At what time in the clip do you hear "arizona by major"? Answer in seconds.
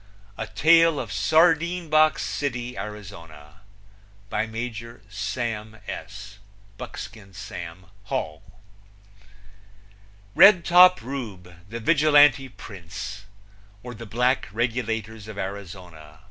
2.75-5.03